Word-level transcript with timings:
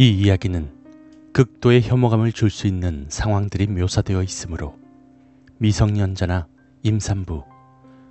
이 0.00 0.10
이야기는 0.10 0.70
극도의 1.32 1.82
혐오감을 1.82 2.30
줄 2.30 2.50
수 2.50 2.68
있는 2.68 3.06
상황들이 3.08 3.66
묘사되어 3.66 4.22
있으므로 4.22 4.78
미성년자나 5.58 6.46
임산부 6.84 7.42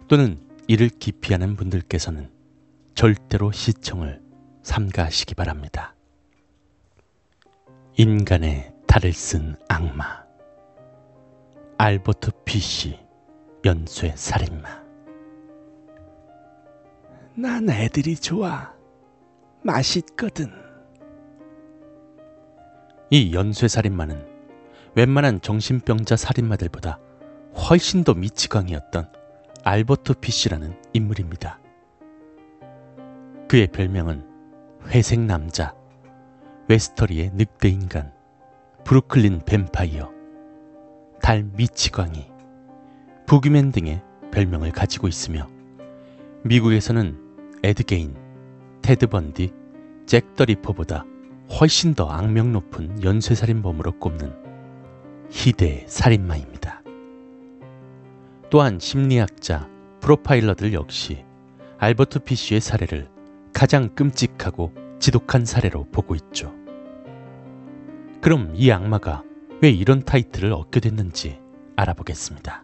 또는 0.09 0.37
이를 0.67 0.89
기피하는 0.89 1.55
분들께서는 1.55 2.29
절대로 2.93 3.53
시청을 3.53 4.21
삼가하시기 4.63 5.35
바랍니다. 5.35 5.95
인간의 7.95 8.73
탈을 8.85 9.13
쓴 9.13 9.55
악마 9.69 10.25
알버트 11.77 12.31
피시 12.43 12.99
연쇄 13.63 14.13
살인마 14.13 14.83
난 17.35 17.69
애들이 17.69 18.17
좋아. 18.17 18.73
맛있거든. 19.63 20.66
이 23.09 23.33
연쇄 23.33 23.67
살인마는 23.67 24.25
웬만한 24.95 25.41
정신병자 25.41 26.17
살인마들보다 26.17 26.99
훨씬 27.55 28.03
더 28.03 28.13
미치광이었던 28.13 29.09
알버트 29.63 30.15
피시라는 30.15 30.75
인물입니다. 30.93 31.59
그의 33.47 33.67
별명은 33.67 34.25
회색 34.87 35.21
남자, 35.21 35.73
웨스터리의 36.67 37.31
늑대 37.33 37.69
인간, 37.69 38.11
브루클린 38.83 39.41
뱀파이어, 39.45 40.11
달 41.21 41.43
미치광이, 41.43 42.29
부기맨 43.25 43.71
등의 43.71 44.01
별명을 44.31 44.71
가지고 44.71 45.07
있으며 45.07 45.47
미국에서는 46.43 47.17
에드게인, 47.63 48.15
테드 48.81 49.07
번디, 49.07 49.53
잭 50.05 50.35
더 50.35 50.45
리퍼보다 50.45 51.05
훨씬 51.49 51.93
더 51.93 52.07
악명 52.09 52.51
높은 52.51 53.03
연쇄살인범으로 53.03 53.99
꼽는 53.99 54.33
희대의 55.31 55.85
살인마입니다. 55.87 56.81
또한 58.49 58.79
심리학자, 58.79 59.69
프로파일러들 60.01 60.73
역시 60.73 61.25
알버트 61.79 62.19
피쉬의 62.19 62.61
사례를 62.61 63.09
가장 63.53 63.89
끔찍하고 63.95 64.73
지독한 64.99 65.45
사례로 65.45 65.85
보고 65.91 66.15
있죠. 66.15 66.53
그럼 68.21 68.53
이 68.55 68.71
악마가 68.71 69.23
왜 69.61 69.69
이런 69.69 70.03
타이틀을 70.03 70.53
얻게 70.53 70.79
됐는지 70.79 71.39
알아보겠습니다. 71.75 72.63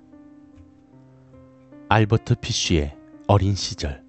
알버트 1.90 2.36
피쉬의 2.42 2.96
어린 3.28 3.56
시절. 3.56 4.04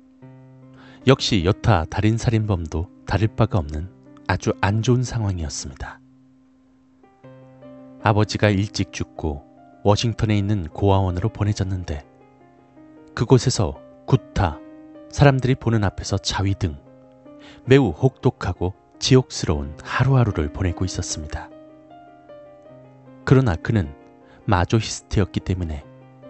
역시 1.06 1.44
여타 1.44 1.84
달인 1.84 2.16
살인범도 2.16 2.88
다를 3.06 3.28
바가 3.28 3.58
없는 3.58 3.90
아주 4.26 4.52
안 4.60 4.82
좋은 4.82 5.02
상황이었습니다. 5.02 6.00
아버지가 8.02 8.50
일찍 8.50 8.92
죽고 8.92 9.44
워싱턴에 9.82 10.36
있는 10.36 10.68
고아원으로 10.68 11.28
보내졌는데 11.30 12.04
그곳에서 13.14 13.80
구타, 14.06 14.58
사람들이 15.10 15.54
보는 15.54 15.84
앞에서 15.84 16.18
자위 16.18 16.54
등 16.54 16.76
매우 17.64 17.90
혹독하고 17.90 18.74
지옥스러운 18.98 19.76
하루하루를 19.82 20.52
보내고 20.52 20.84
있었습니다. 20.84 21.50
그러나 23.24 23.56
그는 23.56 23.94
마조히스트였기 24.46 25.40
때문에 25.40 25.84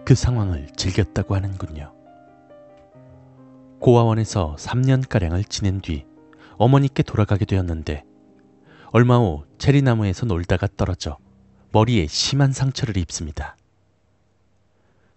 그 0.05 0.15
상황을 0.15 0.67
즐겼다고 0.75 1.35
하는군요. 1.35 1.93
고아원에서 3.79 4.55
3년가량을 4.57 5.49
지낸 5.49 5.81
뒤 5.81 6.05
어머니께 6.57 7.03
돌아가게 7.03 7.45
되었는데 7.45 8.03
얼마 8.91 9.17
후 9.17 9.43
체리나무에서 9.57 10.25
놀다가 10.25 10.67
떨어져 10.77 11.17
머리에 11.71 12.07
심한 12.07 12.53
상처를 12.53 12.97
입습니다. 12.97 13.57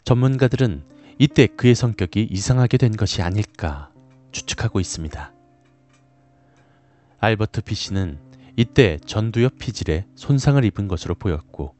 전문가들은 0.04 0.84
이때 1.18 1.46
그의 1.46 1.74
성격이 1.74 2.28
이상하게 2.30 2.76
된 2.78 2.96
것이 2.96 3.22
아닐까 3.22 3.90
추측하고 4.32 4.80
있습니다. 4.80 5.32
알버트 7.20 7.62
피시는 7.62 8.18
이때 8.56 8.98
전두엽 9.04 9.58
피질에 9.58 10.06
손상을 10.14 10.64
입은 10.64 10.88
것으로 10.88 11.14
보였고 11.14 11.74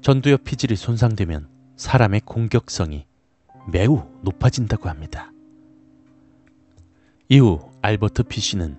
전두엽 0.00 0.44
피질이 0.44 0.76
손상되면 0.76 1.48
사람의 1.76 2.22
공격성이 2.24 3.06
매우 3.70 4.06
높아진다고 4.22 4.88
합니다. 4.88 5.32
이후 7.32 7.60
알버트 7.80 8.24
피시는 8.24 8.76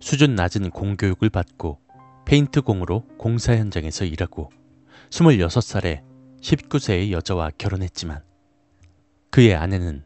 수준 0.00 0.34
낮은 0.34 0.70
공교육을 0.70 1.30
받고 1.30 1.78
페인트 2.24 2.62
공으로 2.62 3.04
공사 3.18 3.54
현장에서 3.56 4.04
일하고 4.04 4.50
26살에 5.10 6.02
19세의 6.40 7.12
여자와 7.12 7.50
결혼했지만 7.56 8.20
그의 9.30 9.54
아내는 9.54 10.02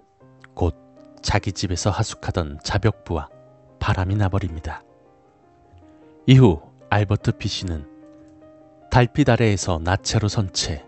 곧 0.52 0.76
자기 1.22 1.50
집에서 1.50 1.88
하숙하던 1.88 2.58
자벽부와 2.62 3.30
바람이 3.78 4.16
나버립니다. 4.16 4.82
이후 6.26 6.60
알버트 6.90 7.38
피시는 7.38 7.88
달빛 8.90 9.30
아래에서 9.30 9.80
나체로 9.82 10.28
선 10.28 10.50
채 10.52 10.84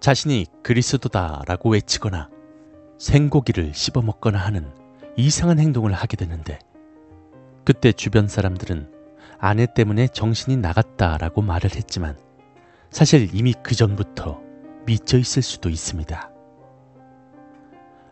자신이 0.00 0.46
그리스도다라고 0.64 1.70
외치거나 1.70 2.30
생고기를 2.98 3.74
씹어먹거나 3.74 4.38
하는 4.40 4.72
이상한 5.16 5.58
행동을 5.58 5.92
하게 5.94 6.16
되는데 6.16 6.58
그때 7.64 7.90
주변 7.90 8.28
사람들은 8.28 8.92
아내 9.38 9.66
때문에 9.66 10.08
정신이 10.08 10.58
나갔다라고 10.58 11.42
말을 11.42 11.74
했지만 11.74 12.18
사실 12.90 13.34
이미 13.34 13.54
그 13.62 13.74
전부터 13.74 14.40
미쳐 14.84 15.18
있을 15.18 15.42
수도 15.42 15.68
있습니다. 15.68 16.30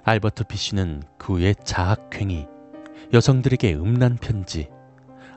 알버트 0.02 0.44
피쉬는 0.44 1.02
그 1.18 1.34
후에 1.34 1.54
자학행위, 1.62 2.46
여성들에게 3.12 3.74
음란 3.74 4.16
편지, 4.16 4.68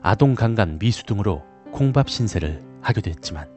아동 0.02 0.34
강간 0.34 0.78
미수 0.78 1.04
등으로 1.04 1.42
콩밥 1.72 2.10
신세를 2.10 2.62
하게 2.80 3.00
됐지만 3.00 3.48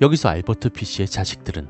여기서 0.00 0.28
알버트 0.28 0.70
피쉬의 0.70 1.08
자식들은 1.08 1.68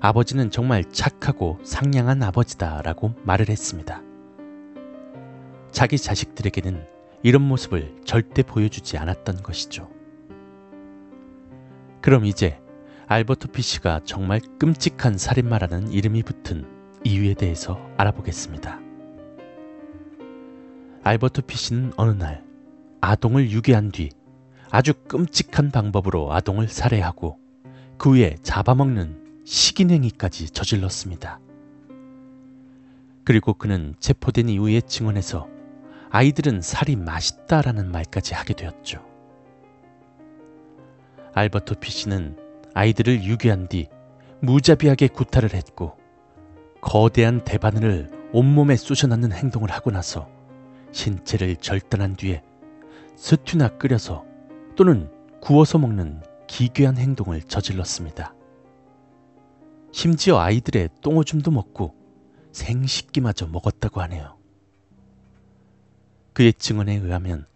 아버지는 0.00 0.50
정말 0.50 0.84
착하고 0.84 1.58
상냥한 1.64 2.22
아버지다라고 2.22 3.14
말을 3.22 3.48
했습니다. 3.48 4.03
자기 5.74 5.98
자식들에게는 5.98 6.86
이런 7.24 7.42
모습을 7.42 7.96
절대 8.04 8.44
보여주지 8.44 8.96
않았던 8.96 9.42
것이죠. 9.42 9.90
그럼 12.00 12.26
이제 12.26 12.60
알버트 13.08 13.48
피시가 13.48 14.02
정말 14.04 14.40
끔찍한 14.60 15.18
살인마라는 15.18 15.90
이름이 15.90 16.22
붙은 16.22 16.64
이유에 17.02 17.34
대해서 17.34 17.80
알아보겠습니다. 17.96 18.78
알버트 21.02 21.42
피시는 21.42 21.94
어느 21.96 22.12
날 22.12 22.44
아동을 23.00 23.50
유기한 23.50 23.90
뒤 23.90 24.10
아주 24.70 24.94
끔찍한 25.08 25.72
방법으로 25.72 26.32
아동을 26.32 26.68
살해하고 26.68 27.36
그 27.98 28.10
후에 28.10 28.36
잡아먹는 28.44 29.42
식인행위까지 29.44 30.50
저질렀습니다. 30.50 31.40
그리고 33.24 33.54
그는 33.54 33.96
체포된 33.98 34.48
이후의 34.50 34.82
증언에서 34.82 35.52
아이들은 36.14 36.60
살이 36.60 36.94
맛있다라는 36.94 37.90
말까지 37.90 38.34
하게 38.34 38.54
되었죠. 38.54 39.04
알버토 41.32 41.74
피시는 41.80 42.38
아이들을 42.72 43.24
유기한 43.24 43.66
뒤 43.66 43.88
무자비하게 44.40 45.08
구타를 45.08 45.54
했고 45.54 45.96
거대한 46.80 47.42
대바늘을 47.42 48.28
온몸에 48.32 48.76
쑤셔넣는 48.76 49.32
행동을 49.32 49.72
하고 49.72 49.90
나서 49.90 50.28
신체를 50.92 51.56
절단한 51.56 52.14
뒤에 52.14 52.44
스튜나 53.16 53.76
끓여서 53.76 54.24
또는 54.76 55.10
구워서 55.40 55.78
먹는 55.78 56.22
기괴한 56.46 56.96
행동을 56.96 57.42
저질렀습니다. 57.42 58.36
심지어 59.90 60.38
아이들의 60.38 60.90
똥오줌도 61.00 61.50
먹고 61.50 61.92
생식기마저 62.52 63.48
먹었다고 63.48 64.00
하네요. 64.02 64.43
그의 66.34 66.52
증언에 66.52 66.96
의하면 66.96 67.46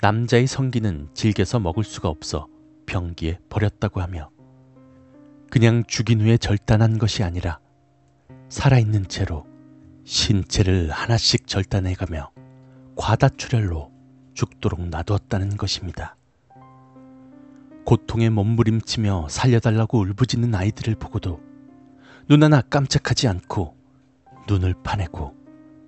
남자의 0.00 0.46
성기는 0.46 1.10
질겨서 1.12 1.60
먹을 1.60 1.84
수가 1.84 2.08
없어 2.08 2.48
병기에 2.86 3.38
버렸다고 3.50 4.00
하며 4.00 4.30
그냥 5.50 5.84
죽인 5.86 6.22
후에 6.22 6.38
절단한 6.38 6.96
것이 6.96 7.22
아니라 7.22 7.60
살아있는 8.48 9.08
채로 9.08 9.46
신체를 10.04 10.90
하나씩 10.90 11.46
절단해가며 11.46 12.32
과다출혈로 12.96 13.92
죽도록 14.32 14.88
놔두었다는 14.88 15.58
것입니다. 15.58 16.16
고통에 17.84 18.30
몸부림치며 18.30 19.28
살려달라고 19.28 19.98
울부짖는 19.98 20.54
아이들을 20.54 20.94
보고도 20.94 21.38
눈 22.28 22.42
하나 22.42 22.62
깜짝하지 22.62 23.28
않고 23.28 23.76
눈을 24.48 24.74
파내고 24.82 25.34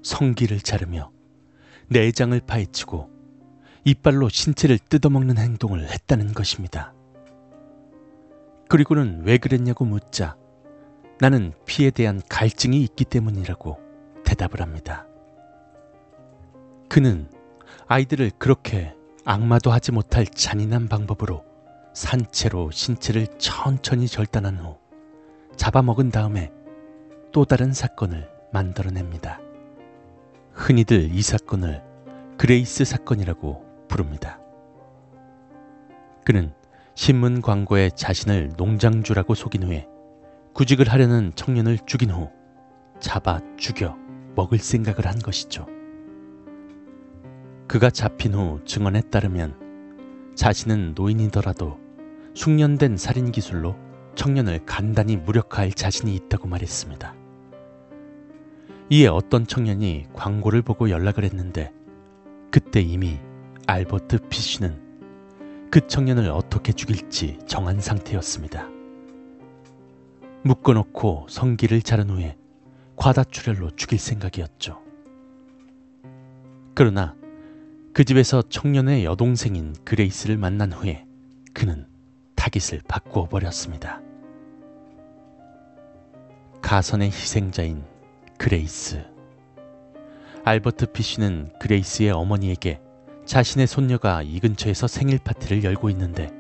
성기를 0.02 0.60
자르며 0.60 1.13
내장을 1.88 2.38
파헤치고 2.40 3.10
이빨로 3.84 4.28
신체를 4.28 4.78
뜯어먹는 4.78 5.38
행동을 5.38 5.88
했다는 5.88 6.32
것입니다. 6.32 6.94
그리고는 8.68 9.22
왜 9.24 9.36
그랬냐고 9.38 9.84
묻자 9.84 10.36
나는 11.20 11.52
피에 11.66 11.90
대한 11.90 12.20
갈증이 12.28 12.82
있기 12.82 13.04
때문이라고 13.04 13.78
대답을 14.24 14.62
합니다. 14.62 15.06
그는 16.88 17.28
아이들을 17.86 18.32
그렇게 18.38 18.94
악마도 19.24 19.70
하지 19.70 19.92
못할 19.92 20.26
잔인한 20.26 20.88
방법으로 20.88 21.44
산채로 21.94 22.70
신체를 22.70 23.26
천천히 23.38 24.08
절단한 24.08 24.58
후 24.58 24.78
잡아먹은 25.56 26.10
다음에 26.10 26.50
또 27.32 27.44
다른 27.44 27.72
사건을 27.72 28.28
만들어냅니다. 28.52 29.43
흔히들 30.54 31.10
이 31.12 31.20
사건을 31.20 31.82
그레이스 32.38 32.84
사건이라고 32.84 33.86
부릅니다. 33.88 34.38
그는 36.24 36.52
신문 36.94 37.42
광고에 37.42 37.90
자신을 37.90 38.52
농장주라고 38.56 39.34
속인 39.34 39.64
후에 39.64 39.88
구직을 40.54 40.88
하려는 40.88 41.32
청년을 41.34 41.78
죽인 41.86 42.12
후 42.12 42.30
잡아 43.00 43.40
죽여 43.56 43.96
먹을 44.36 44.58
생각을 44.58 45.06
한 45.06 45.18
것이죠. 45.18 45.66
그가 47.66 47.90
잡힌 47.90 48.34
후 48.34 48.60
증언에 48.64 49.00
따르면 49.02 50.32
자신은 50.36 50.94
노인이더라도 50.94 51.80
숙련된 52.34 52.96
살인 52.96 53.32
기술로 53.32 53.76
청년을 54.14 54.64
간단히 54.66 55.16
무력화할 55.16 55.72
자신이 55.72 56.14
있다고 56.14 56.46
말했습니다. 56.46 57.23
이에 58.90 59.06
어떤 59.06 59.46
청년이 59.46 60.08
광고를 60.12 60.62
보고 60.62 60.90
연락을 60.90 61.24
했는데 61.24 61.72
그때 62.50 62.80
이미 62.80 63.18
알버트 63.66 64.28
피쉬는 64.28 65.70
그 65.70 65.86
청년을 65.86 66.30
어떻게 66.30 66.72
죽일지 66.72 67.38
정한 67.46 67.80
상태였습니다. 67.80 68.68
묶어놓고 70.42 71.26
성기를 71.30 71.80
자른 71.82 72.10
후에 72.10 72.36
과다출혈로 72.96 73.70
죽일 73.70 73.98
생각이었죠. 73.98 74.82
그러나 76.74 77.16
그 77.94 78.04
집에서 78.04 78.42
청년의 78.42 79.04
여동생인 79.04 79.74
그레이스를 79.84 80.36
만난 80.36 80.72
후에 80.72 81.06
그는 81.54 81.86
타깃을 82.34 82.82
바꾸어 82.86 83.28
버렸습니다. 83.28 84.02
사건의 86.60 87.08
희생자인 87.08 87.84
그레이스. 88.38 89.04
알버트 90.44 90.92
피쉬는 90.92 91.52
그레이스의 91.58 92.10
어머니에게 92.10 92.80
자신의 93.24 93.66
손녀가 93.66 94.22
이 94.22 94.38
근처에서 94.40 94.86
생일 94.86 95.18
파티를 95.18 95.64
열고 95.64 95.88
있는데 95.90 96.30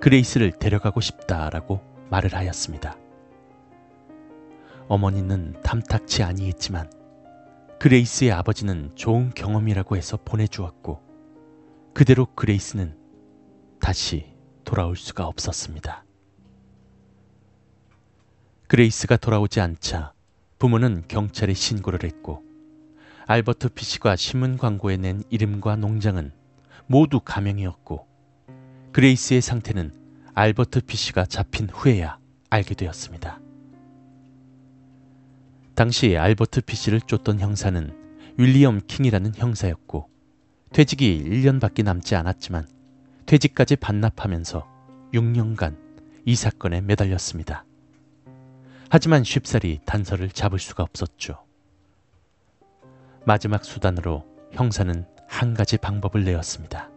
그레이스를 0.00 0.52
데려가고 0.52 1.00
싶다라고 1.00 1.80
말을 2.10 2.34
하였습니다. 2.34 2.96
어머니는 4.88 5.60
탐탁치 5.62 6.22
아니했지만 6.22 6.90
그레이스의 7.78 8.32
아버지는 8.32 8.92
좋은 8.94 9.30
경험이라고 9.34 9.96
해서 9.96 10.18
보내주었고 10.24 11.02
그대로 11.92 12.26
그레이스는 12.34 12.96
다시 13.80 14.32
돌아올 14.64 14.96
수가 14.96 15.26
없었습니다. 15.26 16.04
그레이스가 18.68 19.18
돌아오지 19.18 19.60
않자 19.60 20.14
부모는 20.62 21.02
경찰에 21.08 21.54
신고를 21.54 22.04
했고 22.04 22.44
알버트 23.26 23.70
피시가 23.70 24.14
신문 24.14 24.56
광고에 24.56 24.96
낸 24.96 25.24
이름과 25.28 25.74
농장은 25.74 26.30
모두 26.86 27.18
가명이었고 27.18 28.06
그레이스의 28.92 29.40
상태는 29.40 29.92
알버트 30.34 30.82
피시가 30.82 31.26
잡힌 31.26 31.68
후에야 31.68 32.16
알게 32.48 32.76
되었습니다. 32.76 33.40
당시 35.74 36.16
알버트 36.16 36.60
피시를 36.60 37.00
쫓던 37.00 37.40
형사는 37.40 37.92
윌리엄 38.38 38.82
킹이라는 38.86 39.34
형사였고 39.34 40.08
퇴직이 40.72 41.24
1년밖에 41.26 41.82
남지 41.82 42.14
않았지만 42.14 42.68
퇴직까지 43.26 43.74
반납하면서 43.74 44.64
6년간 45.12 45.76
이 46.24 46.36
사건에 46.36 46.80
매달렸습니다. 46.82 47.64
하지만 48.94 49.24
쉽사리 49.24 49.80
단서를 49.86 50.28
잡을 50.28 50.58
수가 50.58 50.82
없었죠. 50.82 51.42
마지막 53.24 53.64
수단으로 53.64 54.26
형사는 54.52 55.06
한 55.26 55.54
가지 55.54 55.78
방법을 55.78 56.24
내었습니다. 56.24 56.90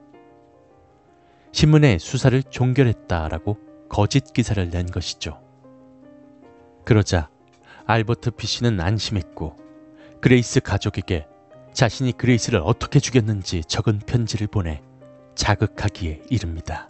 신문에 1.53 1.97
수사를 1.97 2.43
종결했다라고 2.43 3.87
거짓 3.87 4.33
기사를 4.33 4.69
낸 4.69 4.87
것이죠. 4.87 5.41
그러자 6.83 7.29
알버트 7.85 8.31
피시는 8.31 8.81
안심했고 8.81 9.55
그레이스 10.19 10.59
가족에게 10.59 11.25
자신이 11.71 12.11
그레이스를 12.11 12.59
어떻게 12.61 12.99
죽였는지 12.99 13.61
적은 13.63 13.99
편지를 13.99 14.47
보내 14.47 14.81
자극하기에 15.35 16.23
이릅니다. 16.29 16.89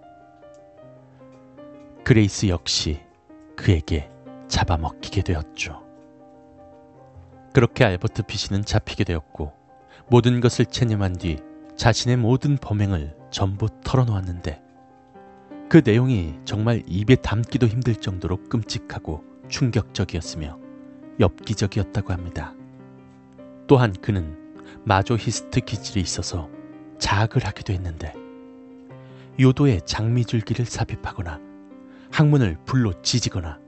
그레이스 2.03 2.47
역시 2.47 3.01
그에게 3.55 4.09
잡아먹히게 4.47 5.21
되었죠. 5.21 5.83
그렇게 7.53 7.85
알버트 7.85 8.23
피시는 8.23 8.65
잡히게 8.65 9.03
되었고 9.03 9.53
모든 10.09 10.41
것을 10.41 10.65
체념한 10.65 11.13
뒤 11.13 11.37
자신의 11.77 12.17
모든 12.17 12.57
범행을 12.57 13.15
전부 13.31 13.67
털어놓았는데 13.83 14.61
그 15.69 15.81
내용이 15.83 16.35
정말 16.45 16.83
입에 16.85 17.15
담기도 17.15 17.67
힘들 17.67 17.95
정도로 17.95 18.43
끔찍하고 18.49 19.23
충격적이었으며 19.49 20.59
엽기적이었다고 21.19 22.13
합니다. 22.13 22.53
또한 23.67 23.93
그는 23.93 24.37
마조히스트 24.83 25.61
기질이 25.61 26.01
있어서 26.01 26.49
자학을 26.99 27.45
하기도 27.45 27.73
했는데 27.73 28.13
요도에 29.39 29.81
장미줄기를 29.81 30.65
삽입하거나 30.65 31.39
항문을 32.11 32.57
불로 32.65 32.93
찢이거나 33.01 33.59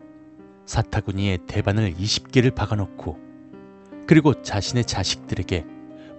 사타구니에 0.67 1.39
대반을 1.47 1.95
20개를 1.95 2.53
박아놓고 2.53 3.17
그리고 4.05 4.41
자신의 4.41 4.85
자식들에게 4.85 5.65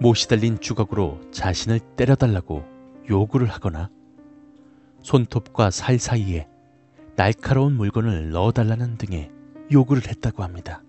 못이 0.00 0.28
달린 0.28 0.59
주걱으로 0.59 1.21
자신을 1.31 1.78
때려달라고 1.97 2.64
요구를 3.09 3.47
하거나 3.47 3.90
손톱과 5.02 5.71
살 5.71 5.99
사이에 5.99 6.49
날카로운 7.14 7.75
물건을 7.75 8.31
넣어달라는 8.31 8.97
등의 8.97 9.31
요구를 9.71 10.09
했다고 10.09 10.43
합니다. 10.43 10.83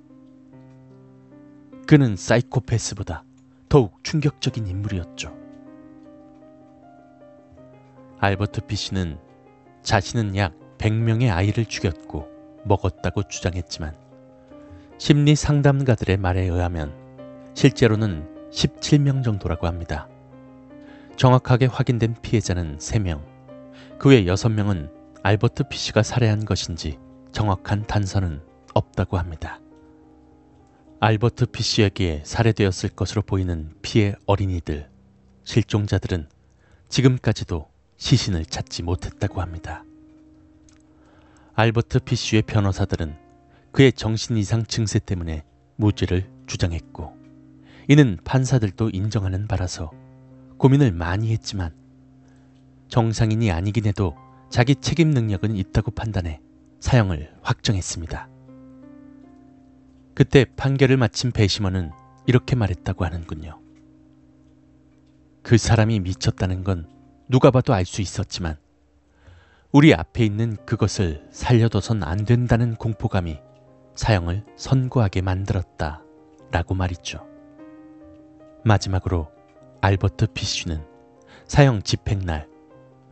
그는 1.85 2.15
사이코패스보다 2.15 3.23
더욱 3.67 4.03
충격적인 4.03 4.67
인물이었죠. 4.67 5.35
알버트 8.19 8.61
피시는 8.67 9.17
자신은 9.81 10.35
약 10.35 10.53
100명의 10.77 11.33
아이를 11.33 11.65
죽였고 11.65 12.38
먹었다고 12.69 13.23
주장했지만 13.23 13.95
심리 14.97 15.35
상담가들의 15.35 16.17
말에 16.17 16.43
의하면 16.43 16.93
실제로는 17.53 18.49
17명 18.51 19.23
정도라고 19.23 19.67
합니다. 19.67 20.07
정확하게 21.17 21.65
확인된 21.65 22.15
피해자는 22.21 22.77
3명, 22.77 23.21
그 23.97 24.09
외 24.09 24.23
6명은 24.23 24.89
알버트 25.23 25.63
피시가 25.69 26.03
살해한 26.03 26.45
것인지 26.45 26.97
정확한 27.33 27.85
단서는 27.87 28.41
없다고 28.73 29.17
합니다. 29.17 29.59
알버트 31.01 31.47
피시에게 31.47 32.23
살해되었을 32.25 32.89
것으로 32.89 33.21
보이는 33.21 33.73
피해 33.81 34.15
어린이들, 34.25 34.89
실종자들은 35.43 36.29
지금까지도 36.89 37.67
시신을 37.97 38.45
찾지 38.45 38.83
못했다고 38.83 39.41
합니다. 39.41 39.83
알버트 41.59 41.99
피쉬의 42.05 42.43
변호사들은 42.43 43.17
그의 43.73 43.91
정신 43.91 44.37
이상 44.37 44.63
증세 44.63 44.97
때문에 44.97 45.43
무죄를 45.75 46.31
주장했고 46.47 47.17
이는 47.89 48.17
판사들도 48.23 48.91
인정하는 48.91 49.45
바라서 49.45 49.91
고민을 50.57 50.93
많이 50.93 51.33
했지만 51.33 51.75
정상인이 52.87 53.51
아니긴 53.51 53.87
해도 53.87 54.15
자기 54.49 54.73
책임 54.73 55.09
능력은 55.09 55.57
있다고 55.57 55.91
판단해 55.91 56.39
사형을 56.79 57.35
확정했습니다. 57.41 58.29
그때 60.13 60.45
판결을 60.55 60.95
마친 60.95 61.33
배심원은 61.33 61.91
이렇게 62.25 62.55
말했다고 62.55 63.03
하는군요. 63.03 63.59
그 65.43 65.57
사람이 65.57 65.99
미쳤다는 65.99 66.63
건 66.63 66.87
누가 67.27 67.51
봐도 67.51 67.73
알 67.73 67.83
수 67.83 68.01
있었지만 68.01 68.55
우리 69.71 69.93
앞에 69.93 70.25
있는 70.25 70.57
그것을 70.65 71.27
살려둬선 71.29 72.01
안 72.01 72.25
된다는 72.25 72.73
공포감이 72.73 73.39
사형을 73.93 74.43
선고하게 74.55 75.21
만들었다. 75.21 76.01
라고 76.49 76.73
말이죠. 76.73 77.27
마지막으로 78.65 79.29
알버트 79.81 80.33
피쉬는 80.33 80.83
사형 81.45 81.83
집행날 81.83 82.49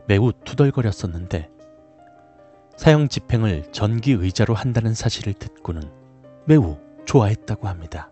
매우 0.08 0.32
투덜거렸었는데 0.32 1.48
사형 2.76 3.06
집행을 3.06 3.70
전기 3.70 4.10
의자로 4.10 4.54
한다는 4.54 4.94
사실을 4.94 5.34
듣고는 5.34 5.82
매우 6.44 6.76
좋아했다고 7.04 7.68
합니다. 7.68 8.10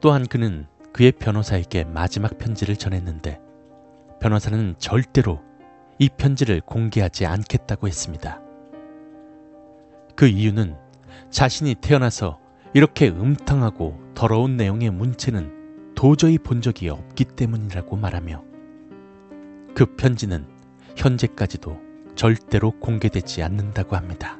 또한 0.00 0.26
그는 0.26 0.66
그의 0.92 1.12
변호사에게 1.12 1.84
마지막 1.84 2.36
편지를 2.36 2.76
전했는데 2.76 3.40
변호사는 4.20 4.74
절대로 4.76 5.45
이 5.98 6.08
편지를 6.08 6.60
공개하지 6.60 7.26
않겠다고 7.26 7.88
했습니다. 7.88 8.40
그 10.14 10.26
이유는 10.26 10.76
자신이 11.30 11.76
태어나서 11.76 12.38
이렇게 12.74 13.08
음탕하고 13.08 13.98
더러운 14.14 14.56
내용의 14.56 14.90
문체는 14.90 15.94
도저히 15.94 16.38
본 16.38 16.60
적이 16.60 16.90
없기 16.90 17.24
때문이라고 17.24 17.96
말하며 17.96 18.44
그 19.74 19.96
편지는 19.96 20.46
현재까지도 20.96 21.78
절대로 22.14 22.70
공개되지 22.72 23.42
않는다고 23.42 23.96
합니다. 23.96 24.38